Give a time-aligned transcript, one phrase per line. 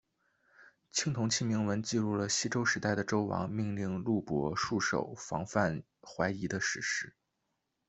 [0.91, 7.13] 青铜器铭文记录了西周时代的周王命令录伯戍守防范淮夷的史实。